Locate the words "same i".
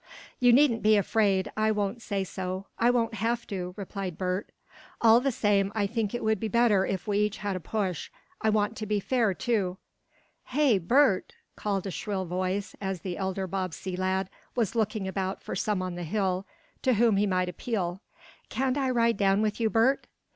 5.31-5.85